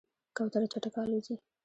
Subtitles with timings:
[0.35, 1.35] کوتره چټکه الوزي.